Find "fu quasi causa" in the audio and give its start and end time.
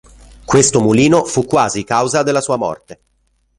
1.25-2.23